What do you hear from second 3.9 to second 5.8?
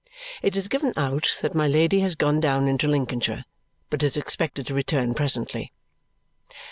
but is expected to return presently.